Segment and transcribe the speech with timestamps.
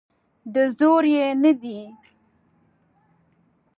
[0.53, 1.79] د زور یې نه دی.